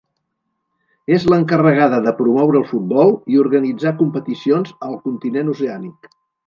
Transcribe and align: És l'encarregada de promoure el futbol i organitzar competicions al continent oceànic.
És 1.17 1.25
l'encarregada 1.33 1.99
de 2.07 2.15
promoure 2.23 2.61
el 2.63 2.67
futbol 2.73 3.15
i 3.35 3.41
organitzar 3.45 3.95
competicions 4.03 4.77
al 4.91 5.01
continent 5.09 5.59
oceànic. 5.59 6.15